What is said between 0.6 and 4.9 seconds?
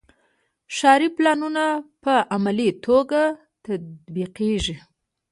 ښاري پلانونه په عملي توګه تطبیقیږي.